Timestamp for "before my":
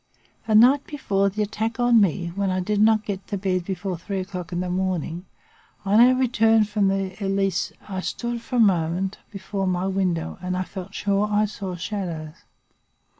9.29-9.85